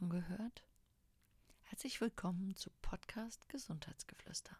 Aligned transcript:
schon 0.00 0.08
gehört? 0.08 0.64
Herzlich 1.64 2.00
willkommen 2.00 2.56
zu 2.56 2.70
Podcast 2.80 3.50
Gesundheitsgeflüster. 3.50 4.56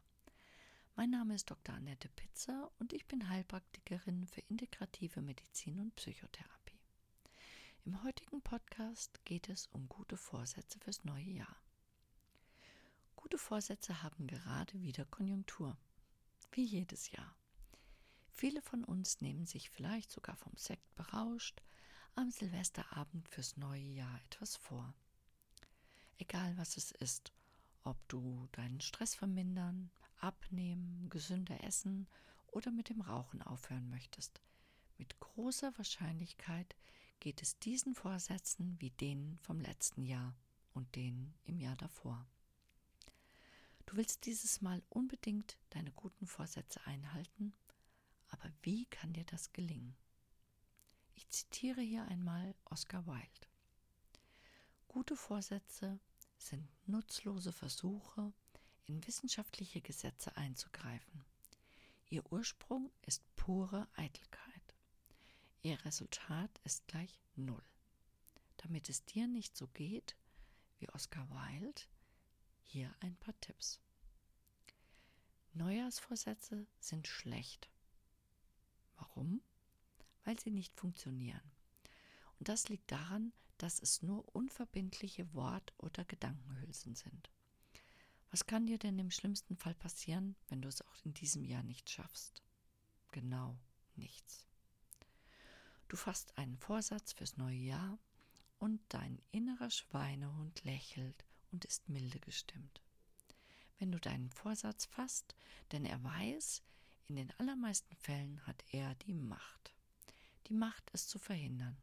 Mein 0.97 1.08
Name 1.08 1.34
ist 1.34 1.50
Dr. 1.50 1.75
Annette 1.75 2.10
Pitzer 2.10 2.70
und 2.78 2.92
ich 2.92 3.07
bin 3.08 3.26
Heilpraktikerin 3.26 4.26
für 4.26 4.42
integrative 4.42 5.23
Medizin 5.23 5.81
und 5.81 5.95
Psychotherapie. 5.95 6.79
Im 7.87 8.05
heutigen 8.05 8.43
Podcast 8.43 9.25
geht 9.25 9.48
es 9.48 9.66
um 9.68 9.89
gute 9.89 10.18
Vorsätze 10.18 10.79
fürs 10.79 11.05
neue 11.05 11.30
Jahr. 11.30 11.57
Gute 13.16 13.38
Vorsätze 13.38 14.02
haben 14.02 14.27
gerade 14.27 14.82
wieder 14.82 15.07
Konjunktur, 15.07 15.75
wie 16.52 16.64
jedes 16.64 17.12
Jahr. 17.12 17.34
Viele 18.30 18.61
von 18.61 18.84
uns 18.84 19.22
nehmen 19.22 19.46
sich 19.46 19.70
vielleicht 19.70 20.11
sogar 20.11 20.36
vom 20.36 20.54
Sekt 20.59 20.95
berauscht 20.96 21.62
am 22.14 22.30
Silvesterabend 22.30 23.27
fürs 23.27 23.57
neue 23.57 23.80
Jahr 23.80 24.20
etwas 24.27 24.57
vor. 24.57 24.93
Egal 26.21 26.55
was 26.59 26.77
es 26.77 26.93
ist, 26.93 27.33
ob 27.83 27.97
du 28.09 28.47
deinen 28.53 28.83
Stress 28.83 29.15
vermindern, 29.15 29.91
abnehmen, 30.19 31.09
gesünder 31.09 31.65
essen 31.65 32.06
oder 32.48 32.70
mit 32.70 32.91
dem 32.91 33.01
Rauchen 33.01 33.41
aufhören 33.41 33.88
möchtest. 33.88 34.43
Mit 34.98 35.19
großer 35.19 35.77
Wahrscheinlichkeit 35.79 36.77
geht 37.20 37.41
es 37.41 37.59
diesen 37.59 37.95
Vorsätzen 37.95 38.79
wie 38.80 38.91
denen 38.91 39.38
vom 39.38 39.60
letzten 39.60 40.05
Jahr 40.05 40.37
und 40.74 40.95
denen 40.95 41.34
im 41.45 41.59
Jahr 41.59 41.77
davor. 41.77 42.27
Du 43.87 43.96
willst 43.96 44.27
dieses 44.27 44.60
Mal 44.60 44.82
unbedingt 44.91 45.57
deine 45.71 45.91
guten 45.93 46.27
Vorsätze 46.27 46.87
einhalten, 46.87 47.55
aber 48.29 48.52
wie 48.62 48.84
kann 48.84 49.15
dir 49.15 49.24
das 49.24 49.55
gelingen? 49.55 49.96
Ich 51.15 51.30
zitiere 51.30 51.80
hier 51.80 52.05
einmal 52.09 52.55
Oscar 52.66 53.07
Wilde. 53.07 53.48
Gute 54.87 55.16
Vorsätze 55.16 55.98
sind 56.40 56.66
nutzlose 56.86 57.52
Versuche, 57.52 58.32
in 58.87 59.06
wissenschaftliche 59.06 59.80
Gesetze 59.80 60.37
einzugreifen. 60.37 61.24
Ihr 62.09 62.24
Ursprung 62.32 62.90
ist 63.02 63.23
pure 63.37 63.87
Eitelkeit. 63.95 64.75
Ihr 65.62 65.84
Resultat 65.84 66.50
ist 66.65 66.89
gleich 66.89 67.20
Null. 67.37 67.62
Damit 68.56 68.89
es 68.89 69.05
dir 69.05 69.28
nicht 69.28 69.56
so 69.56 69.69
geht 69.69 70.17
wie 70.78 70.89
Oscar 70.91 71.28
Wilde, 71.31 71.83
hier 72.65 72.95
ein 73.00 73.17
paar 73.17 73.39
Tipps. 73.41 73.78
Neujahrsvorsätze 75.53 76.67
sind 76.81 77.06
schlecht. 77.06 77.69
Warum? 78.97 79.43
weil 80.25 80.39
sie 80.39 80.50
nicht 80.50 80.77
funktionieren. 80.77 81.41
Und 82.41 82.49
das 82.49 82.69
liegt 82.69 82.91
daran, 82.91 83.33
dass 83.59 83.79
es 83.81 84.03
nur 84.03 84.35
unverbindliche 84.35 85.33
Wort- 85.35 85.73
oder 85.79 86.05
Gedankenhülsen 86.05 86.97
sind. 86.97 87.31
Was 88.31 88.47
kann 88.47 88.67
dir 88.67 88.79
denn 88.79 88.99
im 88.99 89.11
schlimmsten 89.11 89.57
Fall 89.57 89.75
passieren, 89.75 90.35
wenn 90.49 90.63
du 90.63 90.69
es 90.69 90.83
auch 90.83 90.97
in 91.05 91.15
diesem 91.15 91.45
Jahr 91.45 91.63
nicht 91.63 91.89
schaffst? 91.89 92.43
Genau 93.13 93.57
nichts. 93.95 94.47
Du 95.89 95.97
fasst 95.97 96.37
einen 96.39 96.57
Vorsatz 96.59 97.13
fürs 97.13 97.37
neue 97.37 97.57
Jahr 97.57 97.99
und 98.59 98.81
dein 98.89 99.21
innerer 99.31 99.71
Schweinehund 99.71 100.65
lächelt 100.65 101.25
und 101.53 101.65
ist 101.65 101.89
milde 101.89 102.21
gestimmt. 102.21 102.81
Wenn 103.79 103.93
du 103.93 104.01
deinen 104.01 104.31
Vorsatz 104.31 104.87
fasst, 104.87 105.35
denn 105.73 105.85
er 105.85 106.03
weiß, 106.03 106.63
in 107.09 107.17
den 107.17 107.31
allermeisten 107.39 107.95
Fällen 107.97 108.47
hat 108.47 108.65
er 108.73 108.95
die 108.97 109.15
Macht 109.15 109.75
die 110.51 110.55
Macht, 110.55 110.91
es 110.93 111.07
zu 111.07 111.19
verhindern. 111.19 111.77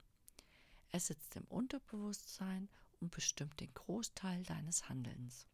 Er 0.91 0.99
sitzt 0.99 1.35
im 1.35 1.45
Unterbewusstsein 1.45 2.69
und 2.99 3.11
bestimmt 3.11 3.59
den 3.59 3.73
Großteil 3.73 4.43
deines 4.43 4.89
Handelns. 4.89 5.45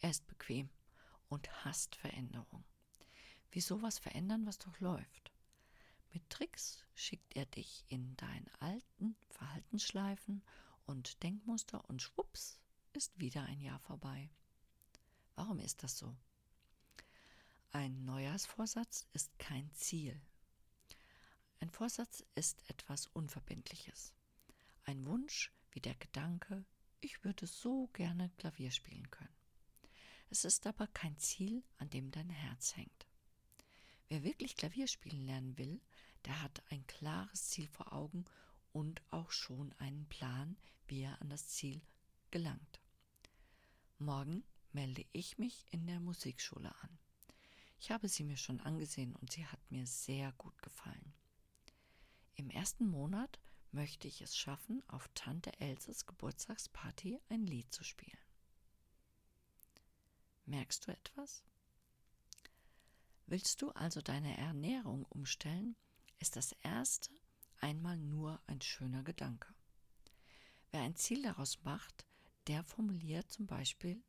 Er 0.00 0.10
ist 0.10 0.26
bequem 0.26 0.70
und 1.28 1.64
hasst 1.64 1.96
Veränderung. 1.96 2.64
Wie 3.50 3.60
sowas 3.60 3.98
verändern, 3.98 4.46
was 4.46 4.58
doch 4.58 4.78
läuft? 4.80 5.32
Mit 6.12 6.28
Tricks 6.30 6.84
schickt 6.94 7.36
er 7.36 7.46
dich 7.46 7.84
in 7.88 8.16
deinen 8.16 8.50
alten 8.58 9.16
Verhaltensschleifen 9.28 10.42
und 10.86 11.22
Denkmuster 11.22 11.88
und 11.88 12.02
schwupps 12.02 12.58
ist 12.92 13.18
wieder 13.20 13.44
ein 13.44 13.60
Jahr 13.60 13.78
vorbei. 13.80 14.30
Warum 15.36 15.60
ist 15.60 15.82
das 15.82 15.98
so? 15.98 16.16
Ein 17.72 18.04
Neujahrsvorsatz 18.04 19.06
ist 19.12 19.38
kein 19.38 19.70
Ziel. 19.72 20.20
Ein 21.60 21.68
Vorsatz 21.68 22.24
ist 22.34 22.64
etwas 22.70 23.06
Unverbindliches. 23.08 24.14
Ein 24.84 25.04
Wunsch 25.04 25.52
wie 25.72 25.80
der 25.80 25.94
Gedanke, 25.94 26.64
ich 27.00 27.22
würde 27.22 27.46
so 27.46 27.88
gerne 27.92 28.30
Klavier 28.38 28.70
spielen 28.70 29.10
können. 29.10 29.34
Es 30.30 30.46
ist 30.46 30.66
aber 30.66 30.86
kein 30.86 31.18
Ziel, 31.18 31.62
an 31.76 31.90
dem 31.90 32.10
dein 32.10 32.30
Herz 32.30 32.76
hängt. 32.76 33.06
Wer 34.08 34.24
wirklich 34.24 34.56
Klavier 34.56 34.86
spielen 34.86 35.26
lernen 35.26 35.58
will, 35.58 35.82
der 36.24 36.40
hat 36.42 36.62
ein 36.70 36.86
klares 36.86 37.50
Ziel 37.50 37.68
vor 37.68 37.92
Augen 37.92 38.24
und 38.72 39.02
auch 39.10 39.30
schon 39.30 39.74
einen 39.74 40.06
Plan, 40.08 40.56
wie 40.86 41.02
er 41.02 41.20
an 41.20 41.28
das 41.28 41.48
Ziel 41.48 41.82
gelangt. 42.30 42.80
Morgen 43.98 44.44
melde 44.72 45.04
ich 45.12 45.36
mich 45.36 45.66
in 45.72 45.86
der 45.86 46.00
Musikschule 46.00 46.74
an. 46.82 46.98
Ich 47.78 47.90
habe 47.90 48.08
sie 48.08 48.24
mir 48.24 48.38
schon 48.38 48.60
angesehen 48.60 49.14
und 49.16 49.32
sie 49.32 49.46
hat 49.46 49.60
mir 49.70 49.86
sehr 49.86 50.32
gut 50.32 50.60
gefallen. 50.62 51.09
Im 52.40 52.48
ersten 52.48 52.88
Monat 52.88 53.38
möchte 53.70 54.08
ich 54.08 54.22
es 54.22 54.34
schaffen, 54.34 54.82
auf 54.88 55.10
Tante 55.14 55.52
Elses 55.60 56.06
Geburtstagsparty 56.06 57.20
ein 57.28 57.44
Lied 57.44 57.70
zu 57.70 57.84
spielen. 57.84 58.16
Merkst 60.46 60.86
du 60.86 60.92
etwas? 60.92 61.44
Willst 63.26 63.60
du 63.60 63.68
also 63.72 64.00
deine 64.00 64.38
Ernährung 64.38 65.04
umstellen, 65.10 65.76
ist 66.18 66.36
das 66.36 66.52
erste 66.62 67.10
einmal 67.58 67.98
nur 67.98 68.40
ein 68.46 68.62
schöner 68.62 69.02
Gedanke. 69.02 69.52
Wer 70.70 70.80
ein 70.80 70.96
Ziel 70.96 71.20
daraus 71.20 71.62
macht, 71.62 72.06
der 72.46 72.64
formuliert 72.64 73.30
zum 73.30 73.46
Beispiel 73.46 74.02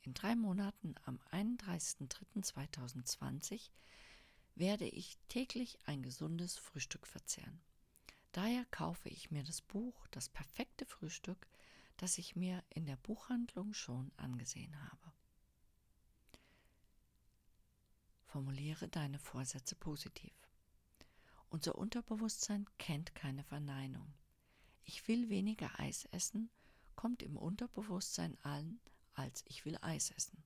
in 0.00 0.14
drei 0.14 0.34
Monaten 0.34 0.94
am 1.04 1.20
31.03.2020 1.32 3.68
werde 4.54 4.88
ich 4.88 5.18
täglich 5.28 5.78
ein 5.84 6.02
gesundes 6.02 6.56
Frühstück 6.56 7.06
verzehren. 7.06 7.60
Daher 8.34 8.64
kaufe 8.72 9.08
ich 9.10 9.30
mir 9.30 9.44
das 9.44 9.60
Buch 9.60 10.08
Das 10.08 10.28
perfekte 10.28 10.84
Frühstück, 10.86 11.46
das 11.98 12.18
ich 12.18 12.34
mir 12.34 12.64
in 12.68 12.84
der 12.84 12.96
Buchhandlung 12.96 13.72
schon 13.74 14.10
angesehen 14.16 14.74
habe. 14.90 15.12
Formuliere 18.24 18.88
deine 18.88 19.20
Vorsätze 19.20 19.76
positiv. 19.76 20.34
Unser 21.48 21.76
Unterbewusstsein 21.76 22.66
kennt 22.76 23.14
keine 23.14 23.44
Verneinung. 23.44 24.12
Ich 24.82 25.06
will 25.06 25.28
weniger 25.28 25.78
Eis 25.78 26.06
essen, 26.06 26.50
kommt 26.96 27.22
im 27.22 27.36
Unterbewusstsein 27.36 28.36
an, 28.42 28.80
als 29.12 29.44
ich 29.46 29.64
will 29.64 29.78
Eis 29.80 30.10
essen. 30.10 30.42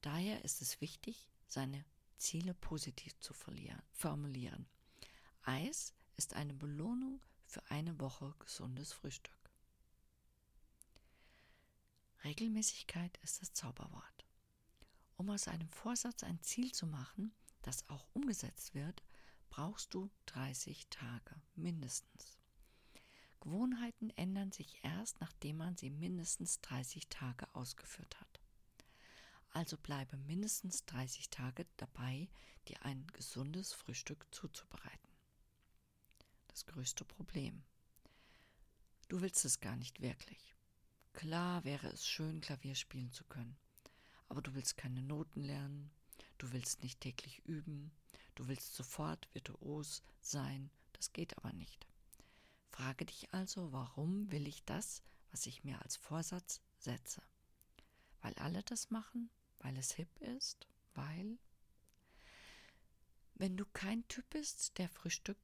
Daher 0.00 0.44
ist 0.44 0.62
es 0.62 0.80
wichtig, 0.80 1.28
seine 1.48 1.84
Ziele 2.18 2.54
positiv 2.54 3.18
zu 3.18 3.34
formulieren. 3.34 4.68
Eis 5.42 5.95
ist 6.16 6.34
eine 6.34 6.54
Belohnung 6.54 7.20
für 7.44 7.62
eine 7.70 7.98
Woche 8.00 8.34
gesundes 8.38 8.92
Frühstück. 8.92 9.34
Regelmäßigkeit 12.24 13.18
ist 13.22 13.42
das 13.42 13.52
Zauberwort. 13.52 14.24
Um 15.16 15.30
aus 15.30 15.48
einem 15.48 15.68
Vorsatz 15.68 16.24
ein 16.24 16.42
Ziel 16.42 16.72
zu 16.72 16.86
machen, 16.86 17.32
das 17.62 17.88
auch 17.88 18.06
umgesetzt 18.14 18.74
wird, 18.74 19.02
brauchst 19.50 19.94
du 19.94 20.10
30 20.26 20.88
Tage 20.88 21.40
mindestens. 21.54 22.38
Gewohnheiten 23.40 24.10
ändern 24.10 24.50
sich 24.50 24.82
erst, 24.82 25.20
nachdem 25.20 25.58
man 25.58 25.76
sie 25.76 25.90
mindestens 25.90 26.60
30 26.62 27.08
Tage 27.08 27.46
ausgeführt 27.54 28.18
hat. 28.20 28.40
Also 29.50 29.76
bleibe 29.78 30.16
mindestens 30.16 30.84
30 30.86 31.30
Tage 31.30 31.66
dabei, 31.76 32.28
dir 32.68 32.82
ein 32.82 33.06
gesundes 33.12 33.72
Frühstück 33.72 34.26
zuzubereiten 34.32 35.15
das 36.56 36.64
größte 36.64 37.04
Problem. 37.04 37.62
Du 39.08 39.20
willst 39.20 39.44
es 39.44 39.60
gar 39.60 39.76
nicht 39.76 40.00
wirklich. 40.00 40.56
Klar 41.12 41.64
wäre 41.64 41.88
es 41.88 42.06
schön, 42.06 42.40
Klavier 42.40 42.74
spielen 42.74 43.12
zu 43.12 43.24
können, 43.24 43.58
aber 44.30 44.40
du 44.40 44.54
willst 44.54 44.78
keine 44.78 45.02
Noten 45.02 45.42
lernen, 45.42 45.90
du 46.38 46.50
willst 46.52 46.82
nicht 46.82 47.00
täglich 47.00 47.44
üben, 47.44 47.92
du 48.36 48.48
willst 48.48 48.74
sofort 48.74 49.28
virtuos 49.34 50.02
sein, 50.22 50.70
das 50.94 51.12
geht 51.12 51.36
aber 51.36 51.52
nicht. 51.52 51.86
Frage 52.70 53.04
dich 53.04 53.34
also, 53.34 53.70
warum 53.72 54.32
will 54.32 54.48
ich 54.48 54.64
das, 54.64 55.02
was 55.32 55.44
ich 55.44 55.62
mir 55.62 55.82
als 55.82 55.96
Vorsatz 55.96 56.62
setze? 56.78 57.20
Weil 58.22 58.32
alle 58.36 58.62
das 58.62 58.90
machen? 58.90 59.28
Weil 59.58 59.76
es 59.76 59.92
hip 59.92 60.18
ist? 60.20 60.66
Weil? 60.94 61.38
Wenn 63.34 63.58
du 63.58 63.66
kein 63.66 64.08
Typ 64.08 64.30
bist, 64.30 64.78
der 64.78 64.88
frühstückt, 64.88 65.42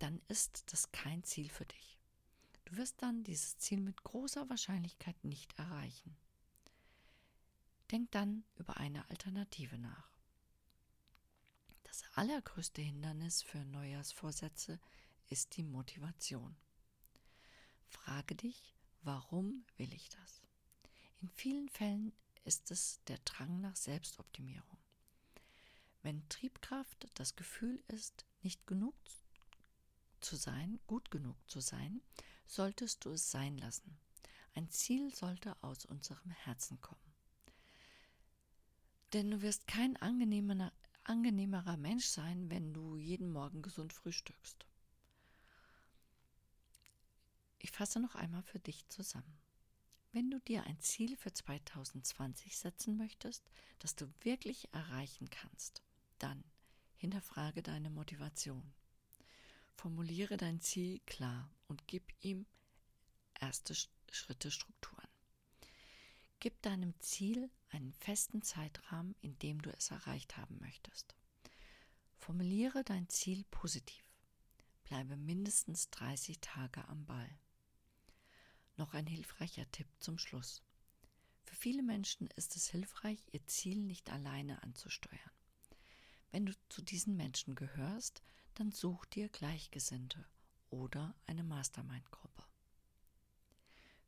dann 0.00 0.20
ist 0.28 0.72
das 0.72 0.90
kein 0.92 1.22
Ziel 1.24 1.48
für 1.48 1.66
dich. 1.66 1.98
Du 2.64 2.76
wirst 2.76 3.02
dann 3.02 3.22
dieses 3.24 3.58
Ziel 3.58 3.80
mit 3.80 4.02
großer 4.02 4.48
Wahrscheinlichkeit 4.48 5.24
nicht 5.24 5.58
erreichen. 5.58 6.16
Denk 7.90 8.10
dann 8.12 8.44
über 8.56 8.76
eine 8.76 9.08
Alternative 9.10 9.78
nach. 9.78 10.10
Das 11.84 12.04
allergrößte 12.14 12.80
Hindernis 12.80 13.42
für 13.42 13.64
Neujahrsvorsätze 13.64 14.80
ist 15.28 15.56
die 15.56 15.64
Motivation. 15.64 16.56
Frage 17.88 18.36
dich, 18.36 18.74
warum 19.02 19.64
will 19.76 19.92
ich 19.92 20.08
das? 20.08 20.40
In 21.20 21.28
vielen 21.28 21.68
Fällen 21.68 22.12
ist 22.44 22.70
es 22.70 23.00
der 23.08 23.18
Drang 23.24 23.60
nach 23.60 23.76
Selbstoptimierung. 23.76 24.78
Wenn 26.02 26.26
Triebkraft 26.28 27.08
das 27.14 27.36
Gefühl 27.36 27.82
ist, 27.88 28.24
nicht 28.42 28.66
genug 28.66 28.94
zu 30.20 30.36
sein, 30.36 30.78
gut 30.86 31.10
genug 31.10 31.36
zu 31.48 31.60
sein, 31.60 32.02
solltest 32.46 33.04
du 33.04 33.10
es 33.10 33.30
sein 33.30 33.58
lassen. 33.58 33.98
Ein 34.54 34.68
Ziel 34.70 35.14
sollte 35.14 35.56
aus 35.62 35.84
unserem 35.84 36.30
Herzen 36.30 36.80
kommen. 36.80 37.00
Denn 39.12 39.30
du 39.30 39.42
wirst 39.42 39.66
kein 39.66 39.96
angenehmer, 39.96 40.72
angenehmerer 41.04 41.76
Mensch 41.76 42.06
sein, 42.06 42.50
wenn 42.50 42.72
du 42.72 42.96
jeden 42.96 43.30
Morgen 43.30 43.62
gesund 43.62 43.92
frühstückst. 43.92 44.66
Ich 47.58 47.70
fasse 47.70 48.00
noch 48.00 48.14
einmal 48.14 48.42
für 48.42 48.58
dich 48.58 48.88
zusammen. 48.88 49.38
Wenn 50.12 50.30
du 50.30 50.40
dir 50.40 50.64
ein 50.64 50.80
Ziel 50.80 51.16
für 51.16 51.32
2020 51.32 52.56
setzen 52.56 52.96
möchtest, 52.96 53.48
das 53.78 53.94
du 53.94 54.12
wirklich 54.22 54.72
erreichen 54.72 55.30
kannst, 55.30 55.82
dann 56.18 56.42
hinterfrage 56.96 57.62
deine 57.62 57.90
Motivation. 57.90 58.72
Formuliere 59.80 60.36
dein 60.36 60.60
Ziel 60.60 61.00
klar 61.06 61.50
und 61.66 61.86
gib 61.86 62.12
ihm 62.20 62.44
erste 63.40 63.74
Schritte 64.10 64.50
Strukturen. 64.50 65.08
Gib 66.38 66.60
deinem 66.60 66.92
Ziel 67.00 67.50
einen 67.70 67.94
festen 67.94 68.42
Zeitrahmen, 68.42 69.14
in 69.22 69.38
dem 69.38 69.62
du 69.62 69.70
es 69.70 69.90
erreicht 69.90 70.36
haben 70.36 70.58
möchtest. 70.60 71.14
Formuliere 72.18 72.84
dein 72.84 73.08
Ziel 73.08 73.42
positiv. 73.50 74.04
Bleibe 74.84 75.16
mindestens 75.16 75.88
30 75.88 76.40
Tage 76.40 76.86
am 76.88 77.06
Ball. 77.06 77.38
Noch 78.76 78.92
ein 78.92 79.06
hilfreicher 79.06 79.64
Tipp 79.72 79.88
zum 79.98 80.18
Schluss. 80.18 80.62
Für 81.44 81.56
viele 81.56 81.82
Menschen 81.82 82.28
ist 82.36 82.54
es 82.54 82.68
hilfreich, 82.68 83.24
ihr 83.32 83.46
Ziel 83.46 83.78
nicht 83.78 84.10
alleine 84.10 84.62
anzusteuern. 84.62 85.32
Wenn 86.32 86.44
du 86.44 86.52
zu 86.68 86.82
diesen 86.82 87.16
Menschen 87.16 87.54
gehörst, 87.54 88.22
dann 88.60 88.72
such 88.72 89.06
dir 89.06 89.30
Gleichgesinnte 89.30 90.22
oder 90.68 91.14
eine 91.26 91.42
Mastermind-Gruppe. 91.42 92.44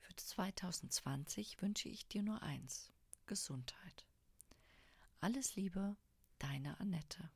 Für 0.00 0.14
2020 0.14 1.62
wünsche 1.62 1.88
ich 1.88 2.06
dir 2.06 2.22
nur 2.22 2.42
eins, 2.42 2.92
Gesundheit. 3.24 4.04
Alles 5.20 5.56
Liebe, 5.56 5.96
deine 6.38 6.78
Annette. 6.80 7.30